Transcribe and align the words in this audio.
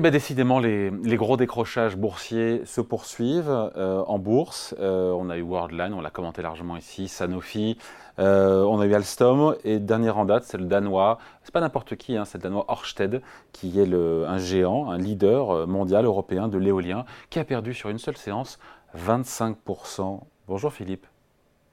Eh 0.00 0.02
bien, 0.02 0.12
décidément, 0.12 0.60
les, 0.60 0.90
gros 1.18 1.36
décrochages 1.36 1.94
boursiers 1.94 2.62
se 2.64 2.80
poursuivent 2.80 3.50
euh, 3.50 4.02
en 4.06 4.18
bourse. 4.18 4.74
Euh, 4.80 5.12
on 5.12 5.28
a 5.28 5.36
eu 5.36 5.42
Worldline, 5.42 5.92
on 5.92 6.00
l'a 6.00 6.08
commenté 6.08 6.40
largement 6.40 6.78
ici, 6.78 7.06
Sanofi, 7.06 7.76
euh, 8.18 8.62
on 8.62 8.80
a 8.80 8.86
eu 8.86 8.94
Alstom, 8.94 9.56
et 9.62 9.78
dernier 9.78 10.08
en 10.08 10.24
date, 10.24 10.44
c'est 10.44 10.56
le 10.56 10.64
danois, 10.64 11.18
c'est 11.42 11.52
pas 11.52 11.60
n'importe 11.60 11.96
qui, 11.96 12.16
hein, 12.16 12.24
c'est 12.24 12.38
le 12.38 12.44
danois 12.44 12.64
Orsted, 12.68 13.20
qui 13.52 13.78
est 13.78 13.92
un 13.92 14.38
géant, 14.38 14.90
un 14.90 14.96
leader 14.96 15.66
mondial 15.66 16.06
européen 16.06 16.48
de 16.48 16.56
l'éolien, 16.56 17.04
qui 17.28 17.38
a 17.38 17.44
perdu 17.44 17.74
sur 17.74 17.90
une 17.90 17.98
seule 17.98 18.16
séance 18.16 18.58
25%. 18.96 20.20
Bonjour 20.48 20.72
Philippe. 20.72 21.06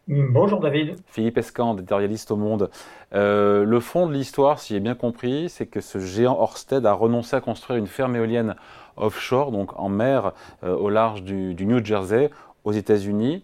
Bonjour 0.10 0.62
David. 0.62 0.96
Philippe 1.08 1.38
Escande, 1.38 1.80
éditorialiste 1.80 2.32
au 2.32 2.38
Monde. 2.38 2.70
Euh, 3.14 3.66
le 3.66 3.80
fond 3.82 4.08
de 4.08 4.14
l'histoire, 4.14 4.58
si 4.58 4.74
j'ai 4.74 4.80
bien 4.80 4.96
compris, 4.96 5.50
c'est 5.50 5.66
que 5.66 5.82
ce 5.82 6.00
géant 6.00 6.40
Orsted 6.40 6.86
a 6.86 6.94
renoncé 6.94 7.36
à 7.36 7.42
construire 7.42 7.78
une 7.78 7.88
ferme 7.88 8.16
éolienne 8.16 8.56
offshore, 8.96 9.52
donc 9.52 9.78
en 9.78 9.90
mer, 9.90 10.32
euh, 10.64 10.74
au 10.74 10.90
large 10.90 11.24
du, 11.24 11.54
New 11.66 11.84
Jersey, 11.84 12.30
aux 12.64 12.72
États-Unis. 12.72 13.44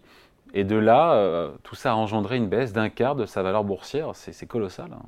Et 0.54 0.64
de 0.64 0.76
là, 0.76 1.12
euh, 1.12 1.50
tout 1.64 1.74
ça 1.74 1.92
a 1.92 1.94
engendré 1.96 2.38
une 2.38 2.48
baisse 2.48 2.72
d'un 2.72 2.88
quart 2.88 3.14
de 3.14 3.26
sa 3.26 3.42
valeur 3.42 3.62
boursière. 3.62 4.12
C'est 4.14 4.46
colossal. 4.46 4.88
Hein. 4.90 5.02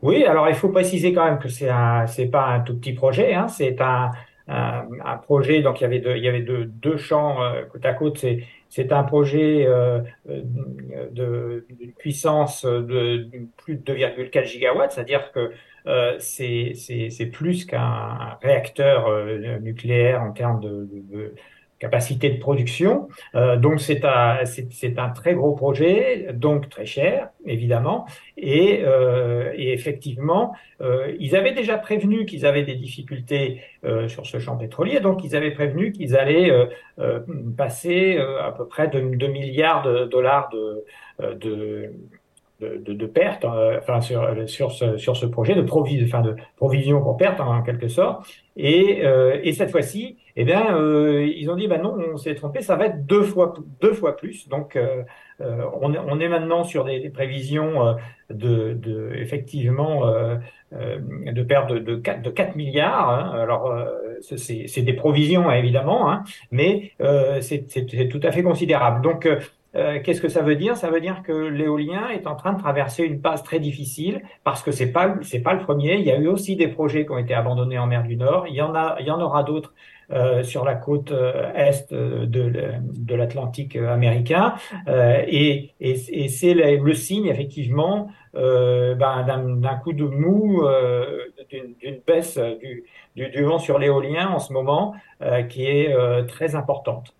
Oui, 0.00 0.24
alors 0.24 0.48
il 0.48 0.54
faut 0.54 0.68
préciser 0.68 1.12
quand 1.12 1.24
même 1.24 1.40
que 1.40 1.48
c'est 1.48 1.72
n'est 2.18 2.26
pas 2.26 2.46
un 2.46 2.60
tout 2.60 2.76
petit 2.76 2.92
projet. 2.92 3.34
Hein. 3.34 3.48
c'est 3.48 3.80
un, 3.80 4.12
un, 4.46 5.16
projet, 5.16 5.60
donc 5.60 5.80
il 5.80 5.82
y 5.82 5.86
avait 5.86 5.98
deux, 5.98 6.16
il 6.16 6.22
y 6.22 6.28
avait 6.28 6.42
deux, 6.42 6.66
deux 6.66 6.98
champs 6.98 7.38
côte 7.72 7.84
à 7.84 7.94
côte. 7.94 8.18
C'est 8.18 8.44
c'est 8.74 8.90
un 8.90 9.02
projet 9.02 9.66
euh, 9.66 10.00
d'une 10.24 11.92
puissance 11.98 12.64
de, 12.64 13.28
plus 13.58 13.76
de 13.76 13.92
2,4 13.92 14.44
gigawatts, 14.46 14.92
c'est-à-dire 14.92 15.30
que 15.32 15.52
euh, 15.86 16.16
c'est 16.18 17.30
plus 17.30 17.66
qu'un 17.66 18.38
réacteur 18.40 19.08
euh, 19.08 19.58
nucléaire 19.58 20.22
en 20.22 20.32
termes 20.32 20.60
de, 20.60 20.88
de, 20.90 21.34
capacité 21.82 22.30
de 22.30 22.38
production. 22.38 23.08
Euh, 23.34 23.56
donc 23.56 23.80
c'est 23.80 24.04
un, 24.04 24.44
c'est, 24.44 24.98
un 24.98 25.08
très 25.10 25.34
gros 25.34 25.52
projet, 25.52 26.28
donc 26.32 26.68
très 26.68 26.86
cher, 26.86 27.30
évidemment. 27.44 28.06
Et, 28.36 28.82
euh, 28.84 29.52
et 29.56 29.72
effectivement, 29.72 30.54
euh, 30.80 31.12
ils 31.18 31.34
avaient 31.34 31.54
déjà 31.54 31.76
prévenu 31.78 32.24
qu'ils 32.24 32.46
avaient 32.46 32.62
des 32.62 32.76
difficultés 32.76 33.62
euh, 33.84 34.06
sur 34.06 34.26
ce 34.26 34.38
champ 34.38 34.56
pétrolier, 34.56 35.00
donc 35.00 35.24
ils 35.24 35.34
avaient 35.34 35.50
prévenu 35.50 35.90
qu'ils 35.90 36.16
allaient 36.16 36.52
euh, 37.00 37.18
passer 37.56 38.16
à 38.16 38.52
peu 38.52 38.66
près 38.68 38.86
de 38.86 39.00
2 39.00 39.26
milliards 39.26 39.82
de 39.82 40.04
dollars 40.04 40.50
de, 40.50 40.84
de 41.34 41.90
de, 42.62 43.06
pertes, 43.06 43.44
euh, 43.44 43.78
enfin 43.78 44.00
sur, 44.00 44.26
sur, 44.46 44.72
ce, 44.72 44.96
sur 44.96 45.16
ce 45.16 45.26
projet 45.26 45.54
de, 45.54 45.62
provision, 45.62 46.06
enfin 46.06 46.22
de 46.22 46.36
provision 46.56 47.02
pour 47.02 47.16
perte 47.16 47.40
en, 47.40 47.62
quelque 47.62 47.88
sorte. 47.88 48.26
Et, 48.56 49.00
euh, 49.04 49.40
et 49.42 49.52
cette 49.52 49.70
fois-ci, 49.70 50.18
eh 50.36 50.44
bien, 50.44 50.74
euh, 50.76 51.26
ils 51.26 51.50
ont 51.50 51.56
dit, 51.56 51.68
ben 51.68 51.82
non, 51.82 51.96
on 52.12 52.16
s'est 52.16 52.34
trompé, 52.34 52.62
ça 52.62 52.76
va 52.76 52.86
être 52.86 53.06
deux 53.06 53.22
fois, 53.22 53.54
deux 53.80 53.92
fois 53.92 54.16
plus. 54.16 54.48
Donc, 54.48 54.76
euh, 54.76 55.02
euh, 55.42 55.64
on, 55.80 55.94
on 55.94 56.20
est 56.20 56.28
maintenant 56.28 56.64
sur 56.64 56.84
des, 56.84 57.10
prévisions 57.10 57.96
de, 58.30 58.72
de 58.72 59.12
effectivement 59.16 60.10
de 60.70 61.42
perte 61.42 61.70
de, 61.70 61.78
de, 61.78 61.96
4, 61.96 62.22
de 62.22 62.30
4 62.30 62.56
milliards. 62.56 63.10
Hein. 63.10 63.32
Alors, 63.34 63.74
c'est 64.20 64.82
des 64.82 64.92
provisions 64.94 65.50
évidemment, 65.50 66.10
hein, 66.10 66.22
mais 66.50 66.92
c'est 67.40 67.66
tout 68.08 68.20
à 68.22 68.32
fait 68.32 68.42
considérable. 68.42 69.02
Donc 69.02 69.28
euh, 69.74 70.00
qu'est-ce 70.02 70.20
que 70.20 70.28
ça 70.28 70.42
veut 70.42 70.56
dire? 70.56 70.76
Ça 70.76 70.90
veut 70.90 71.00
dire 71.00 71.22
que 71.22 71.32
l'éolien 71.32 72.08
est 72.10 72.26
en 72.26 72.34
train 72.34 72.52
de 72.52 72.58
traverser 72.58 73.04
une 73.04 73.20
phase 73.20 73.42
très 73.42 73.58
difficile 73.58 74.22
parce 74.44 74.62
que 74.62 74.70
c'est 74.70 74.92
pas 74.92 75.14
c'est 75.22 75.40
pas 75.40 75.54
le 75.54 75.60
premier. 75.60 75.94
Il 75.94 76.04
y 76.04 76.10
a 76.10 76.18
eu 76.18 76.26
aussi 76.26 76.56
des 76.56 76.68
projets 76.68 77.06
qui 77.06 77.12
ont 77.12 77.18
été 77.18 77.34
abandonnés 77.34 77.78
en 77.78 77.86
mer 77.86 78.02
du 78.02 78.16
Nord. 78.16 78.46
Il 78.48 78.54
y 78.54 78.62
en 78.62 78.74
a 78.74 78.96
il 79.00 79.06
y 79.06 79.10
en 79.10 79.20
aura 79.20 79.44
d'autres 79.44 79.72
euh, 80.12 80.42
sur 80.42 80.64
la 80.66 80.74
côte 80.74 81.10
euh, 81.10 81.52
est 81.54 81.90
de, 81.92 82.26
de 82.26 83.14
l'Atlantique 83.14 83.76
américain 83.76 84.54
et, 84.86 85.70
et, 85.80 86.28
c'est 86.28 86.52
le, 86.52 86.92
signe 86.92 87.26
effectivement 87.26 88.08
ben, 88.34 89.24
d'un 89.56 89.76
coup 89.76 89.94
de 89.94 90.04
mou, 90.04 90.64
d'une 91.48 92.00
baisse 92.06 92.38
du, 92.60 92.84
du, 93.16 93.30
du, 93.30 93.42
vent 93.42 93.58
sur 93.58 93.78
l'éolien 93.78 94.28
en 94.28 94.38
ce 94.38 94.52
moment 94.52 94.94
qui 95.48 95.64
est 95.64 95.94
très 96.26 96.54
importante. 96.56 97.14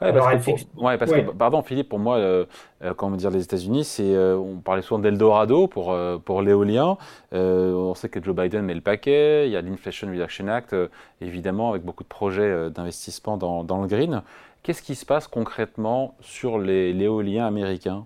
Ouais, 0.00 0.12
parce, 0.12 0.44
que, 0.44 0.50
ouais, 0.76 0.98
parce 0.98 1.12
que, 1.12 1.20
pardon 1.30 1.62
Philippe, 1.62 1.88
pour 1.88 2.00
moi, 2.00 2.16
euh, 2.16 2.44
euh, 2.82 2.94
comment 2.94 3.16
dire, 3.16 3.30
les 3.30 3.42
États-Unis, 3.44 3.84
c'est, 3.84 4.14
euh, 4.14 4.36
on 4.36 4.56
parlait 4.56 4.82
souvent 4.82 4.98
d'Eldorado 4.98 5.68
pour 5.68 5.92
euh, 5.92 6.18
pour 6.18 6.42
l'éolien. 6.42 6.98
on 7.32 7.94
sait 7.94 8.08
que 8.08 8.22
Joe 8.22 8.34
Biden 8.34 8.62
met 8.62 8.74
le 8.74 8.80
paquet. 8.80 9.46
Il 9.46 9.52
y 9.52 9.56
a 9.56 9.62
l'Inflation 9.62 10.08
Reduction 10.08 10.48
Act, 10.48 10.74
évidemment, 11.20 11.70
avec 11.70 11.84
beaucoup 11.84 12.02
de 12.02 12.08
projets 12.08 12.70
d'investissement 12.70 13.36
dans, 13.36 13.62
dans 13.62 13.80
le 13.80 13.86
green. 13.86 14.22
Qu'est-ce 14.62 14.82
qui 14.82 14.94
se 14.94 15.06
passe 15.06 15.28
concrètement 15.28 16.16
sur 16.20 16.58
les 16.58 16.92
l'éolien 16.92 17.46
américain? 17.46 18.04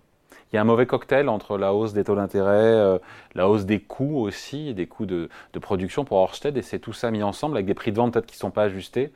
Il 0.52 0.56
y 0.56 0.58
a 0.58 0.62
un 0.62 0.64
mauvais 0.64 0.86
cocktail 0.86 1.28
entre 1.28 1.58
la 1.58 1.74
hausse 1.74 1.92
des 1.94 2.04
taux 2.04 2.14
d'intérêt, 2.14 2.98
la 3.34 3.48
hausse 3.48 3.64
des 3.64 3.80
coûts 3.80 4.18
aussi, 4.18 4.72
des 4.74 4.86
coûts 4.86 5.06
de, 5.06 5.28
de 5.52 5.58
production 5.58 6.04
pour 6.04 6.18
Orsted, 6.18 6.56
et 6.56 6.62
c'est 6.62 6.78
tout 6.78 6.92
ça 6.92 7.10
mis 7.10 7.22
ensemble 7.22 7.56
avec 7.56 7.66
des 7.66 7.74
prix 7.74 7.92
de 7.92 7.96
vente 7.96 8.12
peut-être 8.12 8.26
qui 8.26 8.36
ne 8.36 8.40
sont 8.40 8.50
pas 8.50 8.64
ajustés, 8.64 9.12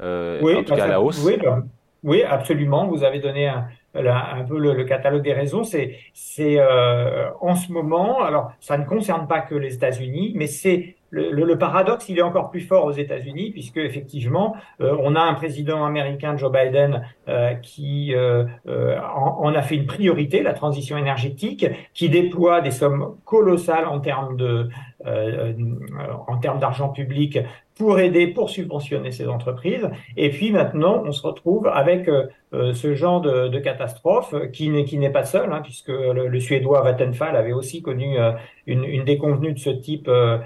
oui, 0.00 0.54
en 0.54 0.62
tout 0.64 0.74
cas 0.74 0.84
à 0.84 0.88
la 0.88 1.00
hausse. 1.00 1.24
Oui, 1.24 1.38
bah, 1.42 1.62
oui, 2.06 2.22
absolument. 2.22 2.86
Vous 2.86 3.02
avez 3.02 3.18
donné 3.18 3.48
un, 3.48 4.44
peu 4.48 4.58
le, 4.58 4.84
catalogue 4.84 5.22
des 5.22 5.32
raisons. 5.32 5.64
C'est, 5.64 5.98
euh, 6.40 7.30
en 7.40 7.56
ce 7.56 7.72
moment. 7.72 8.22
Alors, 8.22 8.52
ça 8.60 8.78
ne 8.78 8.84
concerne 8.84 9.26
pas 9.26 9.40
que 9.40 9.56
les 9.56 9.74
États-Unis, 9.74 10.32
mais 10.36 10.46
c'est 10.46 10.94
le, 11.10 11.54
paradoxe, 11.56 12.08
il 12.08 12.18
est 12.18 12.22
encore 12.22 12.50
plus 12.50 12.60
fort 12.60 12.84
aux 12.84 12.92
États-Unis, 12.92 13.50
puisque 13.50 13.78
effectivement, 13.78 14.56
euh, 14.80 14.96
on 15.00 15.14
a 15.14 15.20
un 15.20 15.34
président 15.34 15.84
américain, 15.84 16.36
Joe 16.36 16.52
Biden, 16.52 17.02
euh, 17.28 17.54
qui 17.54 18.14
euh, 18.14 18.44
en, 18.66 19.44
en, 19.44 19.54
a 19.54 19.62
fait 19.62 19.76
une 19.76 19.86
priorité, 19.86 20.42
la 20.42 20.52
transition 20.52 20.98
énergétique, 20.98 21.66
qui 21.94 22.08
déploie 22.08 22.60
des 22.60 22.70
sommes 22.70 23.16
colossales 23.24 23.86
en 23.86 24.00
termes 24.00 24.36
de 24.36 24.68
en 25.04 26.36
termes 26.38 26.58
d'argent 26.58 26.88
public 26.88 27.38
pour 27.76 28.00
aider, 28.00 28.28
pour 28.28 28.48
subventionner 28.50 29.12
ces 29.12 29.28
entreprises. 29.28 29.88
Et 30.16 30.30
puis 30.30 30.50
maintenant, 30.50 31.02
on 31.04 31.12
se 31.12 31.26
retrouve 31.26 31.68
avec 31.68 32.08
euh, 32.08 32.72
ce 32.72 32.94
genre 32.94 33.20
de, 33.20 33.48
de 33.48 33.58
catastrophe 33.58 34.34
qui 34.52 34.70
n'est 34.70 34.84
qui 34.84 34.98
n'est 34.98 35.10
pas 35.10 35.24
seul, 35.24 35.52
hein, 35.52 35.60
puisque 35.62 35.88
le, 35.88 36.28
le, 36.28 36.40
suédois 36.40 36.80
Vattenfall 36.82 37.36
avait 37.36 37.52
aussi 37.52 37.82
connu 37.82 38.18
euh, 38.18 38.32
une, 38.66 38.84
une, 38.84 39.04
déconvenue 39.04 39.52
de 39.52 39.58
ce 39.58 39.70
type 39.70 40.08
euh, 40.08 40.40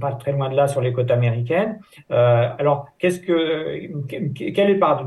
pas 0.00 0.12
très 0.12 0.32
loin 0.32 0.50
de 0.50 0.56
là 0.56 0.66
sur 0.66 0.80
les 0.80 0.92
côtes 0.92 1.10
américaines. 1.10 1.78
alors, 2.10 2.88
qu'est-ce 2.98 3.20
que 3.20 3.88
quel 4.34 4.70
est 4.70 4.78
part 4.78 5.06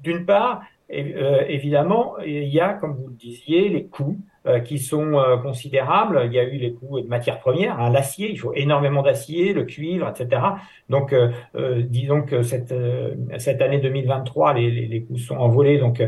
D'une 0.00 0.26
part, 0.26 0.62
évidemment, 0.88 2.14
il 2.24 2.48
y 2.48 2.60
a, 2.60 2.74
comme 2.74 2.94
vous 2.94 3.08
le 3.08 3.14
disiez, 3.14 3.68
les 3.68 3.86
coûts. 3.86 4.18
Euh, 4.46 4.58
qui 4.58 4.78
sont 4.78 5.18
euh, 5.18 5.36
considérables. 5.36 6.22
Il 6.24 6.32
y 6.32 6.38
a 6.38 6.44
eu 6.44 6.56
les 6.56 6.72
coûts 6.72 6.98
de 6.98 7.06
matières 7.06 7.40
premières, 7.40 7.78
hein, 7.78 7.90
l'acier, 7.90 8.30
il 8.30 8.38
faut 8.38 8.54
énormément 8.54 9.02
d'acier, 9.02 9.52
le 9.52 9.64
cuivre, 9.64 10.08
etc. 10.08 10.40
Donc, 10.88 11.12
euh, 11.12 11.82
disons 11.82 12.22
que 12.22 12.40
cette, 12.40 12.72
cette 13.36 13.60
année 13.60 13.80
2023, 13.80 14.54
les, 14.54 14.70
les, 14.70 14.86
les 14.86 15.02
coûts 15.02 15.18
sont 15.18 15.36
envolés, 15.36 15.78
donc 15.78 16.02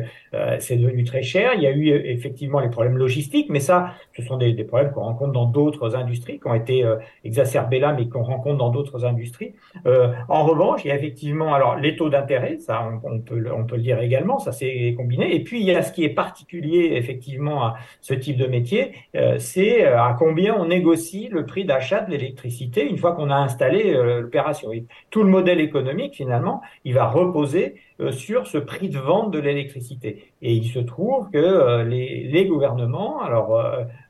c'est 0.60 0.76
devenu 0.76 1.04
très 1.04 1.22
cher. 1.22 1.53
Il 1.56 1.62
y 1.62 1.66
a 1.66 1.72
eu 1.72 1.91
effectivement 1.91 2.60
les 2.60 2.71
problèmes 2.71 2.97
logistiques, 2.97 3.50
mais 3.50 3.60
ça, 3.60 3.92
ce 4.16 4.22
sont 4.22 4.38
des, 4.38 4.54
des 4.54 4.65
problèmes 4.65 4.92
qu'on 4.92 5.03
rencontre 5.03 5.32
dans 5.32 5.44
d'autres 5.44 5.94
industries, 5.94 6.41
qui 6.41 6.47
ont 6.47 6.54
été 6.54 6.84
exacerbés 7.25 7.81
là, 7.81 7.92
mais 7.92 8.09
qu'on 8.09 8.22
rencontre 8.22 8.56
dans 8.56 8.71
d'autres 8.71 9.04
industries. 9.04 9.54
en 9.84 10.44
revanche, 10.44 10.84
il 10.84 10.88
y 10.88 10.91
a 10.91 10.97
effectivement 10.97 11.54
alors 11.54 11.76
les 11.76 11.97
taux 11.97 12.09
d'intérêt, 12.09 12.59
ça 12.59 12.82
on, 13.04 13.12
on, 13.12 13.21
peut, 13.21 13.44
on 13.54 13.65
peut 13.65 13.76
le 13.76 13.82
dire 13.82 14.00
également, 14.00 14.38
ça 14.38 14.53
s'est 14.53 14.94
combiné. 14.97 15.34
Et 15.34 15.44
puis 15.44 15.60
il 15.60 15.66
y 15.66 15.75
a 15.75 15.82
ce 15.82 15.92
qui 15.92 16.03
est 16.04 16.15
particulier 16.15 16.92
effectivement 16.94 17.65
à 17.65 17.76
ce 18.00 18.15
type 18.22 18.36
de 18.39 18.47
métier, 18.47 18.92
euh, 19.15 19.36
c'est 19.39 19.84
euh, 19.84 20.03
à 20.03 20.15
combien 20.19 20.54
on 20.54 20.66
négocie 20.66 21.28
le 21.30 21.45
prix 21.45 21.65
d'achat 21.65 22.01
de 22.01 22.10
l'électricité 22.10 22.89
une 22.89 22.97
fois 22.97 23.13
qu'on 23.13 23.30
a 23.30 23.36
installé 23.36 23.95
euh, 23.95 24.22
l'opération. 24.22 24.71
Tout 25.10 25.22
le 25.22 25.28
modèle 25.28 25.60
économique, 25.60 26.15
finalement, 26.15 26.63
il 26.84 26.95
va 26.95 27.07
reposer 27.07 27.77
sur 28.10 28.47
ce 28.47 28.59
prix 28.59 28.89
de 28.89 28.99
vente 28.99 29.31
de 29.31 29.39
l'électricité. 29.39 30.33
Et 30.43 30.53
il 30.54 30.65
se 30.65 30.78
trouve 30.81 31.31
que 31.31 31.83
les, 31.84 32.25
les, 32.25 32.47
gouvernements, 32.47 33.22
alors 33.22 33.59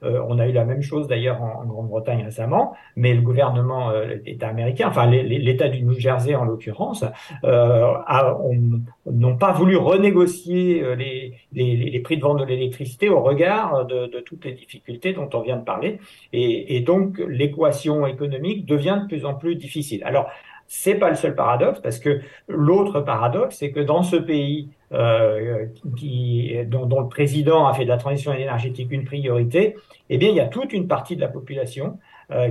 on 0.03 0.39
a 0.39 0.49
eu 0.49 0.53
la 0.53 0.65
même 0.65 0.83
chose 0.83 1.07
d'ailleurs 1.07 1.43
en, 1.43 1.65
Grande-Bretagne 1.65 2.25
récemment, 2.25 2.75
mais 2.97 3.15
le 3.15 3.21
gouvernement 3.21 3.93
État 4.25 4.49
américain, 4.49 4.89
enfin 4.89 5.07
l'État 5.07 5.69
du 5.69 5.83
New 5.83 5.99
Jersey 5.99 6.35
en 6.35 6.45
l'occurrence, 6.45 7.05
n'ont 7.45 9.37
pas 9.37 9.53
voulu 9.53 9.77
renégocier 9.77 10.83
les, 10.97 12.01
prix 12.01 12.17
de 12.17 12.23
vente 12.23 12.41
de 12.41 12.45
l'électricité 12.45 13.09
au 13.09 13.21
regard 13.21 13.87
de, 13.87 14.07
de, 14.07 14.21
toutes 14.21 14.45
les 14.45 14.53
difficultés 14.53 15.13
dont 15.13 15.29
on 15.35 15.41
vient 15.41 15.57
de 15.57 15.65
parler. 15.65 15.99
Et, 16.33 16.77
et 16.77 16.81
donc, 16.81 17.19
l'équation 17.29 18.07
économique 18.07 18.67
devient 18.67 19.01
de 19.03 19.07
plus 19.07 19.25
en 19.25 19.35
plus 19.35 19.57
difficile. 19.57 20.03
Alors, 20.05 20.31
c'est 20.67 20.95
pas 20.95 21.11
le 21.11 21.17
seul 21.17 21.35
paradoxe, 21.35 21.81
parce 21.81 21.99
que 21.99 22.21
l'autre 22.49 23.01
paradoxe, 23.01 23.57
c'est 23.59 23.71
que 23.73 23.81
dans 23.81 24.03
ce 24.03 24.17
pays 24.17 24.71
euh, 24.93 25.67
dont, 25.85 27.01
le 27.01 27.09
président 27.09 27.67
a 27.67 27.75
fait 27.75 27.85
de 27.85 27.91
la 27.91 27.97
transition 27.97 28.33
énergétique 28.33 28.91
une 28.91 29.05
priorité, 29.05 29.77
eh 30.11 30.19
bien, 30.19 30.29
il 30.29 30.35
y 30.35 30.41
a 30.41 30.47
toute 30.47 30.73
une 30.73 30.89
partie 30.89 31.17
de 31.17 31.21
la 31.21 31.29
population 31.29 31.99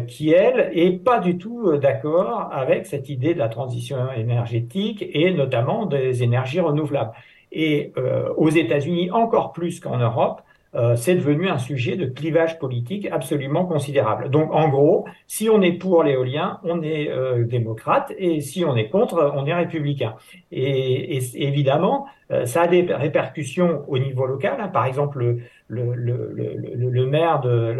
qui 0.08 0.32
elle 0.32 0.70
est 0.78 0.92
pas 0.92 1.18
du 1.18 1.40
tout 1.40 1.76
d'accord 1.78 2.50
avec 2.52 2.86
cette 2.86 3.10
idée 3.10 3.34
de 3.34 3.40
la 3.40 3.50
transition 3.50 4.12
énergétique 4.16 5.04
et 5.12 5.32
notamment 5.32 5.88
des 5.88 6.22
énergies 6.22 6.60
renouvelables. 6.60 7.14
Et 7.52 7.92
aux 8.38 8.50
États-Unis 8.50 9.10
encore 9.10 9.54
plus 9.54 9.80
qu'en 9.80 9.98
Europe, 9.98 10.44
euh, 10.74 10.96
c'est 10.96 11.16
devenu 11.16 11.50
un 11.50 11.58
sujet 11.58 11.98
de 11.98 12.06
clivage 12.06 12.58
politique 12.58 13.08
absolument 13.12 13.66
considérable. 13.66 14.30
Donc 14.30 14.54
en 14.54 14.70
gros, 14.70 15.06
si 15.28 15.50
on 15.50 15.62
est 15.62 15.74
pour 15.74 16.04
l'éolien, 16.04 16.60
on 16.64 16.82
est 16.82 17.10
euh, 17.10 17.44
démocrate, 17.46 18.14
et 18.18 18.40
si 18.40 18.64
on 18.64 18.76
est 18.76 18.90
contre, 18.90 19.34
on 19.36 19.46
est 19.46 19.54
républicain. 19.54 20.16
Et, 20.52 21.20
évidemment, 21.36 22.08
euh, 22.32 22.46
ça 22.46 22.62
a 22.62 22.68
des 22.68 22.84
répercussions 22.84 23.84
au 23.88 23.98
niveau 24.00 24.26
local. 24.26 24.58
Hein. 24.62 24.70
Par 24.70 24.86
exemple, 24.86 25.20
le, 25.20 25.42
le, 25.68 26.32
le, 26.34 26.90
le 26.90 27.06
maire 27.06 27.42
de 27.42 27.76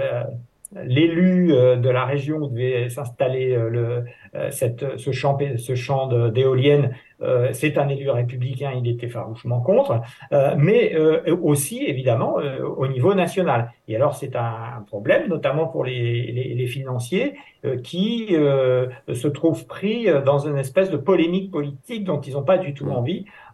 l'élu 0.86 1.48
de 1.48 1.90
la 1.90 2.06
région 2.06 2.38
où 2.38 2.48
devait 2.48 2.90
s'installer 2.90 3.56
le, 3.56 4.06
cette, 4.52 4.98
ce 4.98 5.12
champ, 5.12 5.38
ce 5.58 5.76
champ 5.76 6.08
d'éoliennes 6.30 6.92
euh, 7.24 7.50
c'est 7.54 7.78
un 7.78 7.88
élu 7.88 8.10
républicain, 8.10 8.72
il 8.76 8.88
était 8.88 9.08
farouchement 9.08 9.62
contre, 9.62 10.02
euh, 10.32 10.56
mais 10.58 10.96
euh, 10.96 11.36
aussi 11.42 11.84
évidemment 11.86 12.38
au 12.78 12.88
niveau 12.88 13.14
national. 13.14 13.72
Et 13.88 13.96
alors 13.96 14.16
c'est 14.16 14.36
un, 14.36 14.84
problème, 14.88 15.28
notamment 15.28 15.68
pour 15.68 15.84
les, 15.84 16.32
les, 16.32 16.68
financiers 16.68 17.36
qui 17.84 18.30
se 18.30 19.28
trouvent 19.28 19.66
pris 19.68 20.08
dans 20.26 20.40
une 20.40 20.58
espèce 20.58 20.90
de 20.90 20.98
polémique 20.98 21.52
politique 21.52 22.04
dont 22.04 22.20
ils 22.22 22.34
n'ont 22.34 22.44
pas 22.44 22.58
du 22.58 22.74
tout 22.74 22.86
mmh. 22.86 22.94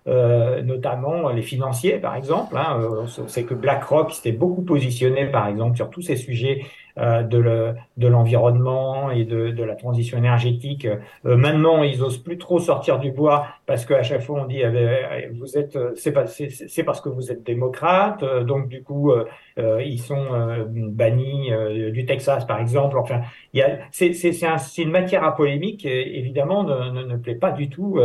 Envie. 0.07 0.63
notamment 0.63 1.29
les 1.29 1.41
financiers, 1.41 1.97
par 1.97 2.15
exemple. 2.15 2.57
Hein, 2.57 2.79
on 3.01 3.27
sait 3.27 3.43
que 3.43 3.53
BlackRock 3.53 4.11
s'était 4.11 4.31
beaucoup 4.31 4.63
positionné, 4.63 5.25
par 5.25 5.47
exemple, 5.47 5.75
sur 5.75 5.89
tous 5.89 6.01
ces 6.01 6.15
sujets 6.15 6.61
euh, 6.99 7.21
de 7.21 8.07
l'environnement 8.07 9.11
et 9.11 9.23
de, 9.23 9.51
de, 9.51 9.63
la 9.63 9.75
transition 9.75 10.17
énergétique. 10.17 10.85
Euh, 10.85 11.37
maintenant, 11.37 11.83
ils 11.83 12.01
osent 12.01 12.17
plus 12.17 12.39
trop 12.39 12.59
sortir 12.59 12.97
du 12.97 13.11
bois 13.11 13.45
parce 13.67 13.85
qu'à 13.85 14.01
chaque 14.01 14.21
fois 14.21 14.41
on 14.41 14.45
dit 14.45 14.61
eh 14.61 14.69
ben, 14.69 15.31
vous 15.37 15.57
êtes 15.57 15.77
c'est 15.95 16.11
pas 16.11 16.25
c'est 16.25 16.83
parce 16.83 17.01
que 17.01 17.09
vous 17.09 17.31
êtes 17.31 17.43
démocrate, 17.43 18.23
euh, 18.23 18.43
donc 18.43 18.67
du 18.67 18.81
coup 18.81 19.11
ils 19.57 19.99
sont 19.99 20.25
bannis 20.69 21.51
du 21.91 22.05
Texas 22.05 22.45
par 22.45 22.59
exemple. 22.59 22.97
Enfin, 22.97 23.21
il 23.53 23.59
y 23.59 23.63
a 23.63 23.77
c'est 23.91 24.13
c'est 24.13 24.45
un, 24.45 24.57
une 24.77 24.91
matière 24.91 25.23
à 25.23 25.35
polémique 25.35 25.85
évidemment 25.85 26.63
ne, 26.63 27.03
ne, 27.03 27.17
plaît 27.17 27.35
pas 27.35 27.51
du 27.51 27.69
tout 27.69 27.99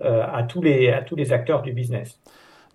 à 0.00 0.42
tous 0.42 0.62
les 0.62 0.90
à 0.90 1.02
tous 1.02 1.16
les 1.16 1.32
acteurs 1.32 1.43
du 1.62 1.72
business. 1.72 2.18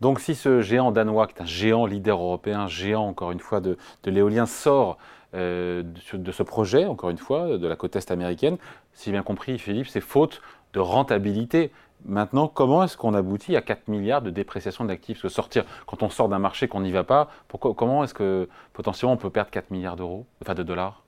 Donc 0.02 0.20
si 0.20 0.36
ce 0.36 0.62
géant 0.62 0.92
danois, 0.92 1.28
qui 1.28 1.36
est 1.36 1.42
un 1.42 1.46
géant 1.46 1.86
leader 1.86 2.20
européen, 2.20 2.68
géant 2.68 3.08
encore 3.08 3.32
une 3.32 3.40
fois 3.40 3.60
de, 3.60 3.78
de 4.04 4.12
l'éolien, 4.12 4.46
sort 4.46 4.98
euh, 5.36 5.84
de 6.14 6.32
ce 6.32 6.44
projet, 6.44 6.86
encore 6.86 7.10
une 7.10 7.18
fois, 7.18 7.58
de 7.58 7.68
la 7.68 7.76
côte 7.76 7.96
est 7.96 8.12
américaine. 8.12 8.58
Si 8.94 9.12
bien 9.12 9.24
compris, 9.24 9.60
Philippe, 9.60 9.88
c'est 9.88 10.02
faute 10.02 10.42
de 10.74 10.80
rentabilité. 10.80 11.72
Maintenant, 12.06 12.48
comment 12.48 12.84
est-ce 12.84 12.96
qu'on 12.96 13.14
aboutit 13.14 13.58
à 13.58 13.62
4 13.62 13.90
milliards 13.90 14.22
de 14.22 14.30
dépréciation 14.30 14.86
d'actifs 14.86 15.20
Se 15.20 15.28
sortir, 15.28 15.66
quand 15.86 16.02
on 16.02 16.10
sort 16.10 16.30
d'un 16.30 16.40
marché 16.40 16.70
qu'on 16.70 16.80
n'y 16.80 16.92
va 16.92 17.04
pas, 17.04 17.30
pourquoi, 17.50 17.74
comment 17.74 18.04
est-ce 18.06 18.14
que 18.14 18.48
potentiellement 18.72 19.14
on 19.14 19.18
peut 19.18 19.30
perdre 19.30 19.52
4 19.52 19.70
milliards 19.72 19.98
d'euros, 19.98 20.26
enfin 20.42 20.54
de 20.54 20.64
dollars? 20.64 21.04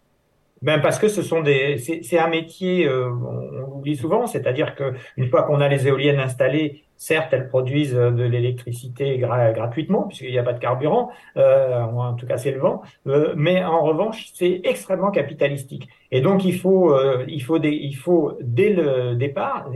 Ben 0.61 0.79
parce 0.79 0.99
que 0.99 1.07
ce 1.07 1.21
sont 1.23 1.41
des, 1.41 1.77
c'est 1.77 2.19
un 2.19 2.27
métier, 2.27 2.87
euh, 2.87 3.09
on, 3.09 3.77
oublie 3.77 3.95
souvent, 3.95 4.27
c'est-à-dire 4.27 4.75
que 4.75 4.93
une 5.17 5.27
fois 5.27 5.43
qu'on 5.43 5.59
a 5.59 5.67
les 5.67 5.87
éoliennes 5.87 6.19
installées, 6.19 6.83
certes 6.97 7.33
elles 7.33 7.47
produisent 7.47 7.95
de 7.95 8.23
l'électricité 8.23 9.17
gratuitement 9.17 10.03
puisqu'il 10.03 10.29
n'y 10.29 10.37
a 10.37 10.43
pas 10.43 10.53
de 10.53 10.59
carburant, 10.59 11.09
euh, 11.35 11.81
en 11.81 12.13
tout 12.13 12.27
cas 12.27 12.37
c'est 12.37 12.51
le 12.51 12.59
vent, 12.59 12.83
euh, 13.07 13.33
mais 13.35 13.63
en 13.63 13.81
revanche 13.81 14.29
c'est 14.35 14.61
extrêmement 14.63 15.09
capitalistique. 15.09 15.89
Et 16.11 16.21
donc 16.21 16.45
il 16.45 16.55
faut, 16.59 16.93
euh, 16.93 17.25
il 17.27 17.41
faut, 17.41 17.57
des, 17.57 17.71
il 17.71 17.95
faut 17.95 18.37
dès 18.41 18.69
le 18.69 19.15
départ 19.15 19.71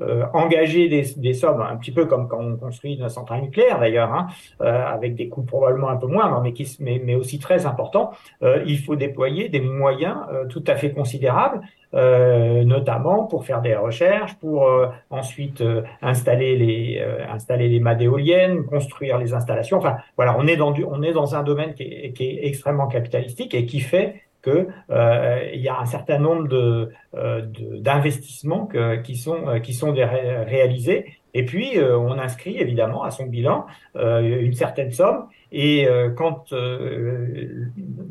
euh, 0.00 0.14
euh, 0.14 0.24
engager 0.32 0.88
des, 0.88 1.04
des, 1.16 1.34
sommes, 1.34 1.60
un 1.60 1.76
petit 1.76 1.92
peu 1.92 2.06
comme 2.06 2.28
quand 2.28 2.40
on 2.40 2.56
construit 2.56 2.94
une 2.94 3.08
centrale 3.08 3.42
nucléaire 3.42 3.78
d'ailleurs, 3.78 4.12
hein, 4.12 4.28
euh, 4.60 4.86
avec 4.86 5.14
des 5.14 5.28
coûts 5.28 5.42
probablement 5.42 5.88
un 5.88 5.96
peu 5.96 6.06
moindres, 6.06 6.40
mais, 6.42 6.52
qui, 6.52 6.76
mais, 6.80 7.00
mais 7.04 7.14
aussi 7.14 7.38
très 7.38 7.66
importants, 7.66 8.12
euh, 8.42 8.62
il 8.66 8.78
faut 8.78 8.96
déployer 8.96 9.48
des 9.48 9.60
moyens 9.60 10.16
euh, 10.32 10.46
tout 10.46 10.64
à 10.66 10.76
fait 10.76 10.92
considérables, 10.92 11.60
euh, 11.94 12.64
notamment 12.64 13.24
pour 13.24 13.44
faire 13.44 13.60
des 13.60 13.74
recherches, 13.76 14.34
pour 14.34 14.68
ensuite 15.10 15.62
installer 16.02 16.56
les 16.56 17.00
installer 17.28 17.68
les 17.68 17.78
mâts 17.78 17.94
d'éoliennes, 17.94 18.64
construire 18.64 19.18
les 19.18 19.32
installations. 19.32 19.78
Enfin, 19.78 19.96
voilà, 20.16 20.36
on 20.38 20.46
est 20.46 20.56
dans 20.56 20.72
du, 20.72 20.84
on 20.84 21.02
est 21.02 21.12
dans 21.12 21.34
un 21.36 21.42
domaine 21.42 21.74
qui 21.74 21.84
est, 21.84 22.12
qui 22.12 22.24
est 22.24 22.46
extrêmement 22.46 22.88
capitalistique 22.88 23.54
et 23.54 23.64
qui 23.64 23.80
fait 23.80 24.22
qu'il 24.44 24.66
euh, 24.90 25.50
y 25.54 25.68
a 25.68 25.80
un 25.80 25.86
certain 25.86 26.18
nombre 26.18 26.90
euh, 27.14 27.42
d'investissements 27.80 28.68
qui 29.02 29.16
sont, 29.16 29.48
euh, 29.48 29.58
qui 29.58 29.74
sont 29.74 29.92
réalisés. 29.92 31.06
Et 31.36 31.44
puis, 31.44 31.80
on 31.80 32.12
inscrit 32.12 32.58
évidemment 32.58 33.02
à 33.02 33.10
son 33.10 33.26
bilan 33.26 33.66
une 33.96 34.52
certaine 34.52 34.92
somme. 34.92 35.26
Et 35.50 35.88
quand, 36.16 36.52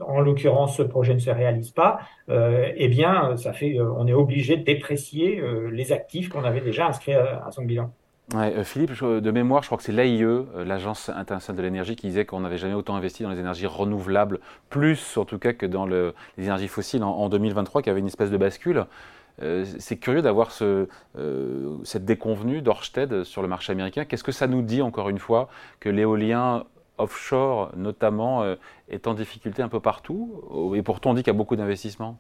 en 0.06 0.19
l'occurrence, 0.19 0.75
ce 0.75 0.83
projet 0.83 1.13
ne 1.13 1.19
se 1.19 1.30
réalise 1.30 1.71
pas, 1.71 2.00
eh 2.27 2.88
bien, 2.89 3.38
ça 3.38 3.53
fait, 3.53 3.80
on 3.80 4.07
est 4.07 4.13
obligé 4.13 4.57
de 4.57 4.63
déprécier 4.65 5.41
les 5.71 5.94
actifs 5.94 6.27
qu'on 6.27 6.44
avait 6.44 6.59
déjà 6.59 6.88
inscrits 6.88 7.13
à 7.13 7.47
son 7.51 7.63
bilan. 7.63 7.94
Euh, 8.33 8.63
Philippe, 8.63 9.03
de 9.03 9.31
mémoire, 9.31 9.63
je 9.63 9.67
crois 9.67 9.77
que 9.77 9.83
c'est 9.83 9.91
l'AIE, 9.91 10.23
euh, 10.23 10.63
l'Agence 10.65 11.09
internationale 11.09 11.57
de 11.57 11.63
l'énergie, 11.63 11.95
qui 11.95 12.07
disait 12.07 12.25
qu'on 12.25 12.39
n'avait 12.39 12.57
jamais 12.57 12.73
autant 12.73 12.95
investi 12.95 13.23
dans 13.23 13.29
les 13.29 13.39
énergies 13.39 13.67
renouvelables, 13.67 14.39
plus 14.69 15.17
en 15.17 15.25
tout 15.25 15.37
cas 15.37 15.53
que 15.53 15.65
dans 15.65 15.85
les 15.85 16.13
énergies 16.37 16.69
fossiles 16.69 17.03
en, 17.03 17.27
2023, 17.27 17.81
qu'il 17.81 17.89
y 17.89 17.91
avait 17.91 17.99
une 17.99 18.07
espèce 18.07 18.31
de 18.31 18.37
bascule. 18.37 18.85
Euh, 19.41 19.65
c'est 19.79 19.97
curieux 19.97 20.21
d'avoir 20.21 20.51
ce, 20.51 20.87
cette 21.83 22.05
déconvenue 22.05 22.61
d'Orsted 22.61 23.23
sur 23.23 23.41
le 23.41 23.47
marché 23.47 23.71
américain. 23.71 24.05
Qu'est-ce 24.05 24.23
que 24.23 24.31
ça 24.31 24.47
nous 24.47 24.61
dit, 24.61 24.81
encore 24.81 25.09
une 25.09 25.19
fois, 25.19 25.49
que 25.79 25.89
l'éolien 25.89 26.63
offshore, 26.97 27.71
notamment, 27.75 28.45
est 28.87 29.07
en 29.07 29.15
difficulté 29.15 29.61
un 29.61 29.69
peu 29.69 29.79
partout 29.79 30.73
Et 30.75 30.81
pourtant, 30.81 31.11
on 31.11 31.13
dit 31.13 31.23
qu'il 31.23 31.33
y 31.33 31.35
a 31.35 31.37
beaucoup 31.37 31.55
d'investissements? 31.55 32.17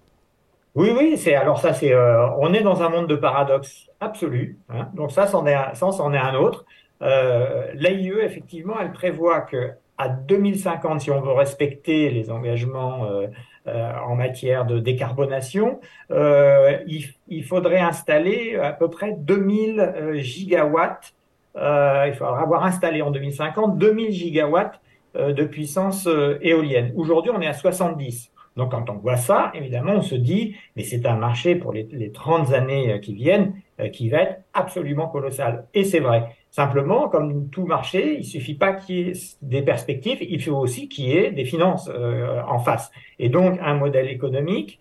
Oui, 0.75 0.91
oui, 0.97 1.17
c'est 1.17 1.35
alors 1.35 1.59
ça, 1.59 1.73
c'est 1.73 1.93
euh, 1.93 2.27
on 2.39 2.53
est 2.53 2.61
dans 2.61 2.81
un 2.81 2.89
monde 2.89 3.07
de 3.07 3.15
paradoxe 3.15 3.89
absolu. 3.99 4.57
Hein, 4.69 4.89
donc 4.95 5.11
ça, 5.11 5.27
c'en 5.27 5.45
est, 5.45 5.55
ça, 5.75 5.91
c'en 5.91 6.13
est 6.13 6.17
un 6.17 6.35
autre. 6.35 6.65
Euh, 7.01 7.71
L'AIE, 7.75 8.13
effectivement, 8.21 8.75
elle 8.79 8.91
prévoit 8.91 9.41
que 9.41 9.73
à 9.97 10.09
2050, 10.09 11.01
si 11.01 11.11
on 11.11 11.21
veut 11.21 11.31
respecter 11.31 12.09
les 12.09 12.31
engagements 12.31 13.05
euh, 13.05 13.27
euh, 13.67 13.91
en 14.05 14.15
matière 14.15 14.65
de 14.65 14.79
décarbonation, 14.79 15.79
euh, 16.11 16.77
il, 16.87 17.05
il, 17.27 17.43
faudrait 17.43 17.79
installer 17.79 18.55
à 18.55 18.73
peu 18.73 18.89
près 18.89 19.13
2000 19.17 20.13
gigawatts. 20.15 21.13
il 21.55 22.13
faudra 22.17 22.41
avoir 22.41 22.65
installé 22.65 23.01
en 23.01 23.11
2050 23.11 23.77
2000 23.77 24.11
gigawatts 24.11 24.79
de 25.15 25.43
puissance 25.43 26.09
éolienne. 26.41 26.91
Aujourd'hui, 26.95 27.31
on 27.33 27.39
est 27.39 27.47
à 27.47 27.53
70. 27.53 28.32
Donc 28.55 28.71
quand 28.71 28.89
on 28.89 28.95
voit 28.95 29.17
ça, 29.17 29.51
évidemment, 29.53 29.93
on 29.93 30.01
se 30.01 30.15
dit, 30.15 30.55
mais 30.75 30.83
c'est 30.83 31.05
un 31.05 31.15
marché 31.15 31.55
pour 31.55 31.73
les, 31.73 31.87
les 31.91 32.11
30 32.11 32.53
années 32.53 32.93
euh, 32.93 32.97
qui 32.99 33.13
viennent 33.13 33.53
euh, 33.79 33.89
qui 33.89 34.09
va 34.09 34.21
être 34.21 34.41
absolument 34.53 35.07
colossal. 35.07 35.65
Et 35.73 35.83
c'est 35.83 35.99
vrai. 35.99 36.35
Simplement, 36.51 37.09
comme 37.09 37.49
tout 37.49 37.65
marché, 37.65 38.17
il 38.19 38.25
suffit 38.25 38.53
pas 38.53 38.73
qu'il 38.73 38.95
y 38.95 39.09
ait 39.09 39.13
des 39.41 39.63
perspectives, 39.63 40.19
il 40.21 40.41
faut 40.41 40.55
aussi 40.55 40.87
qu'il 40.87 41.05
y 41.05 41.17
ait 41.17 41.31
des 41.31 41.45
finances 41.45 41.89
euh, 41.91 42.41
en 42.47 42.59
face. 42.59 42.91
Et 43.17 43.29
donc 43.29 43.57
un 43.61 43.73
modèle 43.73 44.07
économique. 44.07 44.79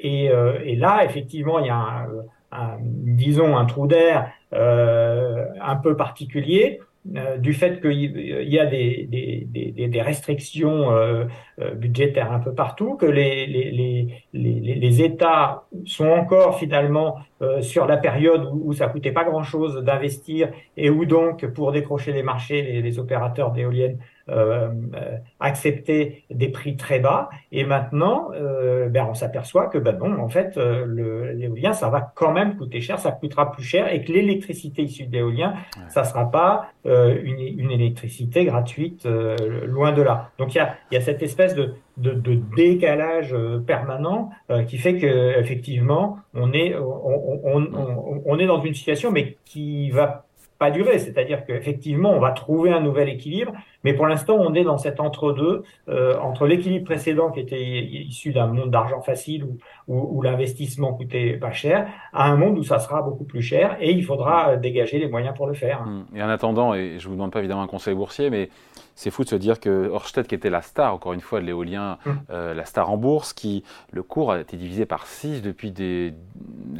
Et, 0.00 0.30
et, 0.64 0.76
là, 0.76 1.04
effectivement, 1.04 1.58
il 1.58 1.66
y 1.66 1.70
a 1.70 1.76
un, 1.76 2.06
un 2.50 2.76
disons 2.80 3.58
un 3.58 3.66
trou 3.66 3.86
d'air 3.86 4.32
un 4.52 5.76
peu 5.82 5.96
particulier 5.96 6.80
euh, 7.16 7.38
du 7.38 7.54
fait 7.54 7.80
qu'il 7.80 8.48
y 8.48 8.58
a 8.58 8.66
des, 8.66 9.06
des, 9.08 9.88
des, 9.88 10.02
restrictions 10.02 10.90
euh, 10.90 11.24
euh, 11.24 11.26
budgétaires 11.76 12.32
un 12.32 12.38
peu 12.38 12.54
partout, 12.54 12.96
que 12.96 13.06
les, 13.06 13.46
les, 13.46 14.24
les, 14.32 14.60
les 14.60 15.02
États 15.02 15.64
sont 15.84 16.08
encore 16.08 16.58
finalement 16.58 17.18
sur 17.60 17.86
la 17.86 17.96
période 17.96 18.44
où, 18.52 18.62
où 18.66 18.72
ça 18.72 18.88
coûtait 18.88 19.12
pas 19.12 19.24
grand-chose 19.24 19.82
d'investir 19.84 20.50
et 20.76 20.90
où 20.90 21.04
donc 21.04 21.46
pour 21.46 21.72
décrocher 21.72 22.12
les 22.12 22.22
marchés, 22.22 22.80
les, 22.82 22.98
opérateurs 22.98 23.52
d'éoliennes 23.52 23.98
euh, 24.30 24.68
euh, 24.94 25.16
accepter 25.40 26.24
des 26.30 26.48
prix 26.48 26.76
très 26.76 26.98
bas. 26.98 27.30
Et 27.50 27.64
maintenant, 27.64 28.28
euh, 28.34 28.88
ben, 28.88 29.06
on 29.08 29.14
s'aperçoit 29.14 29.68
que 29.68 29.78
ben 29.78 29.96
non, 29.96 30.20
en 30.20 30.28
fait, 30.28 30.56
l'éolien, 30.56 31.72
ça 31.72 31.88
va 31.88 32.12
quand 32.14 32.32
même 32.32 32.56
coûter 32.56 32.80
cher, 32.80 32.98
ça 32.98 33.12
coûtera 33.12 33.52
plus 33.52 33.62
cher, 33.62 33.90
et 33.90 34.04
que 34.04 34.12
l'électricité 34.12 34.82
issue 34.82 35.06
de 35.06 35.12
l'éolien, 35.12 35.54
ça 35.88 36.04
sera 36.04 36.30
pas 36.30 36.66
une, 36.84 37.40
une, 37.40 37.70
électricité 37.70 38.44
gratuite, 38.44 39.06
loin 39.64 39.92
de 39.92 40.02
là. 40.02 40.30
Donc 40.38 40.54
il 40.54 40.58
y 40.58 40.60
a, 40.60 40.74
y 40.90 40.96
a 40.96 41.00
cette 41.00 41.22
espèce 41.22 41.47
de, 41.54 41.74
décalage 42.56 43.34
permanent 43.66 44.30
qui 44.68 44.78
fait 44.78 44.98
que 44.98 45.38
effectivement, 45.38 46.18
on 46.34 46.52
est, 46.52 46.74
est 48.38 48.46
dans 48.46 48.60
une 48.60 48.74
situation, 48.74 49.10
mais 49.10 49.36
qui 49.44 49.90
va 49.90 50.26
pas 50.58 50.70
durer. 50.70 50.98
C'est-à-dire 50.98 51.44
qu'effectivement, 51.44 52.12
on 52.12 52.20
va 52.20 52.32
trouver 52.32 52.70
un 52.70 52.80
nouvel 52.80 53.08
équilibre, 53.08 53.52
Mais 53.84 53.94
pour 53.94 54.06
l'instant, 54.06 54.36
on 54.38 54.54
est 54.54 54.64
dans 54.64 54.78
cet 54.78 55.00
entre-deux, 55.00 55.62
euh, 55.88 56.18
entre 56.18 56.46
l'équilibre 56.46 56.84
précédent 56.84 57.30
qui 57.30 57.40
était 57.40 57.62
issu 57.62 58.32
d'un 58.32 58.48
monde 58.48 58.70
d'argent 58.70 59.00
facile 59.00 59.44
où, 59.44 59.56
où, 60.16 60.20
l'investissement 60.22 60.92
coûtait 60.94 61.34
pas 61.34 61.52
cher, 61.52 61.88
à 62.12 62.28
un 62.28 62.36
monde 62.36 62.58
où 62.58 62.64
ça 62.64 62.78
sera 62.80 63.02
beaucoup 63.02 63.24
plus 63.24 63.42
cher 63.42 63.76
et 63.80 63.92
il 63.92 64.04
faudra 64.04 64.56
dégager 64.56 64.98
les 64.98 65.08
moyens 65.08 65.34
pour 65.36 65.46
le 65.46 65.54
faire. 65.54 65.82
Mmh. 65.82 66.16
Et 66.16 66.22
en 66.22 66.28
attendant, 66.28 66.74
et 66.74 66.98
je 66.98 67.06
vous 67.08 67.14
demande 67.14 67.32
pas 67.32 67.38
évidemment 67.38 67.62
un 67.62 67.68
conseil 67.68 67.94
boursier, 67.94 68.30
mais 68.30 68.48
c'est 68.96 69.10
fou 69.10 69.22
de 69.22 69.28
se 69.28 69.36
dire 69.36 69.60
que 69.60 69.88
Orsted, 69.88 70.26
qui 70.26 70.34
était 70.34 70.50
la 70.50 70.62
star, 70.62 70.92
encore 70.92 71.12
une 71.12 71.20
fois, 71.20 71.40
de 71.40 71.46
l'éolien, 71.46 71.98
mmh. 72.04 72.10
euh, 72.30 72.54
la 72.54 72.64
star 72.64 72.90
en 72.90 72.96
bourse, 72.96 73.32
qui 73.32 73.62
le 73.92 74.02
cours 74.02 74.32
a 74.32 74.40
été 74.40 74.56
divisé 74.56 74.86
par 74.86 75.06
6 75.06 75.40
depuis 75.40 75.70
des, 75.70 76.14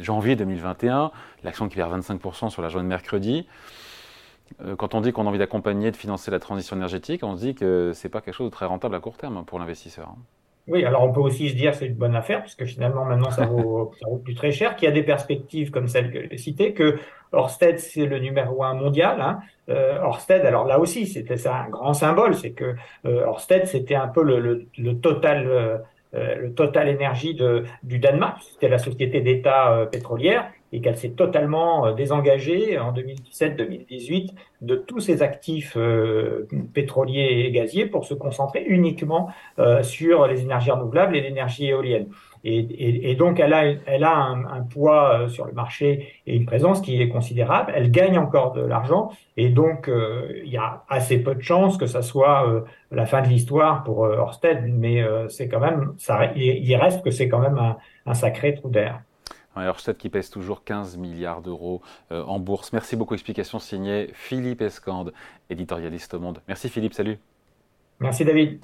janvier 0.01 0.35
2021, 0.35 1.11
l'action 1.43 1.69
qui 1.69 1.75
perd 1.75 1.97
25% 1.97 2.49
sur 2.49 2.61
la 2.61 2.69
journée 2.69 2.85
de 2.85 2.89
mercredi. 2.89 3.47
Euh, 4.63 4.75
quand 4.75 4.95
on 4.95 5.01
dit 5.01 5.11
qu'on 5.11 5.25
a 5.25 5.29
envie 5.29 5.39
d'accompagner, 5.39 5.91
de 5.91 5.95
financer 5.95 6.31
la 6.31 6.39
transition 6.39 6.75
énergétique, 6.75 7.23
on 7.23 7.35
se 7.35 7.41
dit 7.41 7.55
que 7.55 7.91
ce 7.93 8.07
n'est 8.07 8.11
pas 8.11 8.21
quelque 8.21 8.33
chose 8.33 8.49
de 8.49 8.53
très 8.53 8.65
rentable 8.65 8.95
à 8.95 8.99
court 8.99 9.17
terme 9.17 9.43
pour 9.45 9.59
l'investisseur. 9.59 10.13
Oui, 10.67 10.85
alors 10.85 11.03
on 11.03 11.11
peut 11.11 11.19
aussi 11.19 11.49
se 11.49 11.55
dire 11.55 11.73
c'est 11.73 11.87
une 11.87 11.95
bonne 11.95 12.15
affaire, 12.15 12.41
puisque 12.41 12.65
finalement 12.65 13.03
maintenant 13.03 13.31
ça 13.31 13.45
vaut, 13.45 13.91
ça 14.01 14.07
vaut 14.07 14.17
plus 14.17 14.35
très 14.35 14.51
cher, 14.51 14.75
qu'il 14.75 14.87
y 14.87 14.91
a 14.91 14.93
des 14.93 15.03
perspectives 15.03 15.71
comme 15.71 15.87
celle 15.87 16.11
que 16.11 16.29
j'ai 16.29 16.37
citée, 16.37 16.73
que 16.73 16.99
Orsted 17.31 17.79
c'est 17.79 18.05
le 18.05 18.19
numéro 18.19 18.63
un 18.63 18.75
mondial. 18.75 19.19
Hein. 19.19 19.39
Euh, 19.69 19.99
Orsted, 20.01 20.45
alors 20.45 20.65
là 20.65 20.79
aussi 20.79 21.07
c'était 21.07 21.37
ça 21.37 21.55
un 21.55 21.69
grand 21.69 21.93
symbole, 21.93 22.35
c'est 22.35 22.51
que 22.51 22.75
euh, 23.05 23.25
Orsted 23.25 23.65
c'était 23.65 23.95
un 23.95 24.07
peu 24.07 24.23
le, 24.23 24.39
le, 24.39 24.67
le 24.77 24.99
total 24.99 25.47
euh, 25.47 25.77
euh, 26.15 26.35
le 26.35 26.53
Total 26.53 26.89
Énergie 26.89 27.35
de, 27.35 27.65
du 27.83 27.99
Danemark, 27.99 28.41
c'était 28.41 28.67
la 28.67 28.79
société 28.79 29.21
d'État 29.21 29.71
euh, 29.71 29.85
pétrolière, 29.85 30.51
et 30.71 30.81
qu'elle 30.81 30.97
s'est 30.97 31.11
totalement 31.11 31.87
euh, 31.87 31.93
désengagée 31.93 32.77
en 32.77 32.93
2017-2018 32.93 34.33
de 34.61 34.75
tous 34.75 34.99
ses 34.99 35.21
actifs 35.21 35.77
pétroliers 36.73 37.45
et 37.45 37.51
gaziers 37.51 37.85
pour 37.85 38.03
se 38.03 38.13
concentrer 38.13 38.61
uniquement 38.67 39.29
sur 39.83 40.27
les 40.27 40.41
énergies 40.41 40.71
renouvelables 40.71 41.15
et 41.15 41.21
l'énergie 41.21 41.67
éolienne. 41.67 42.09
Et, 42.43 43.15
donc, 43.15 43.39
elle 43.39 43.53
a, 43.53 43.63
elle 43.85 44.03
a 44.03 44.17
un, 44.17 44.61
poids 44.63 45.29
sur 45.29 45.45
le 45.45 45.53
marché 45.53 46.09
et 46.27 46.35
une 46.35 46.45
présence 46.45 46.81
qui 46.81 47.01
est 47.01 47.07
considérable. 47.07 47.71
Elle 47.73 47.89
gagne 47.89 48.17
encore 48.17 48.51
de 48.51 48.59
l'argent. 48.59 49.11
Et 49.37 49.47
donc, 49.47 49.89
il 50.43 50.51
y 50.51 50.57
a 50.57 50.83
assez 50.89 51.23
peu 51.23 51.35
de 51.35 51.41
chances 51.41 51.77
que 51.77 51.85
ça 51.85 52.01
soit 52.01 52.65
la 52.91 53.05
fin 53.05 53.21
de 53.21 53.27
l'histoire 53.27 53.83
pour 53.83 54.05
euh, 54.05 54.17
Orsted, 54.17 54.63
mais 54.67 55.01
euh, 55.01 55.27
c'est 55.29 55.47
quand 55.47 55.59
même, 55.59 55.93
il, 56.35 56.75
reste 56.75 57.03
que 57.03 57.11
c'est 57.11 57.29
quand 57.29 57.39
même 57.39 57.59
un, 58.05 58.13
sacré 58.13 58.55
trou 58.55 58.69
d'air. 58.69 59.01
Orsted 59.67 59.97
qui 59.97 60.09
pèse 60.09 60.29
toujours 60.29 60.63
15 60.63 60.97
milliards 60.97 61.41
d'euros 61.41 61.81
euh, 62.11 62.23
en 62.23 62.39
bourse. 62.39 62.73
Merci 62.73 62.95
beaucoup. 62.95 63.13
Explication 63.13 63.59
signée 63.59 64.09
Philippe 64.13 64.61
Escande, 64.61 65.13
éditorialiste 65.49 66.13
au 66.13 66.19
Monde. 66.19 66.41
Merci 66.47 66.69
Philippe, 66.69 66.93
salut. 66.93 67.17
Merci 67.99 68.23
David. 68.23 68.59